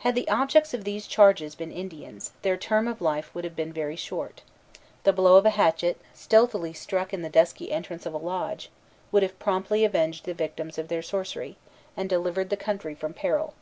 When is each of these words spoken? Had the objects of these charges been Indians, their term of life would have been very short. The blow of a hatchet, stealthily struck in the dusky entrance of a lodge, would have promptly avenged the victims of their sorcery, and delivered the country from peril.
Had 0.00 0.14
the 0.14 0.28
objects 0.28 0.74
of 0.74 0.84
these 0.84 1.06
charges 1.06 1.54
been 1.54 1.72
Indians, 1.72 2.32
their 2.42 2.58
term 2.58 2.86
of 2.86 3.00
life 3.00 3.34
would 3.34 3.44
have 3.44 3.56
been 3.56 3.72
very 3.72 3.96
short. 3.96 4.42
The 5.04 5.14
blow 5.14 5.36
of 5.36 5.46
a 5.46 5.56
hatchet, 5.56 5.98
stealthily 6.12 6.74
struck 6.74 7.14
in 7.14 7.22
the 7.22 7.30
dusky 7.30 7.72
entrance 7.72 8.04
of 8.04 8.12
a 8.12 8.18
lodge, 8.18 8.70
would 9.10 9.22
have 9.22 9.38
promptly 9.38 9.82
avenged 9.82 10.26
the 10.26 10.34
victims 10.34 10.76
of 10.76 10.88
their 10.88 11.00
sorcery, 11.00 11.56
and 11.96 12.06
delivered 12.06 12.50
the 12.50 12.58
country 12.58 12.94
from 12.94 13.14
peril. 13.14 13.54